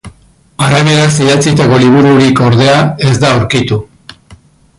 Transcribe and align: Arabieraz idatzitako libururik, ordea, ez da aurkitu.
Arabieraz 0.67 1.11
idatzitako 1.25 1.81
libururik, 1.83 2.43
ordea, 2.49 2.79
ez 3.11 3.15
da 3.25 3.33
aurkitu. 3.37 3.83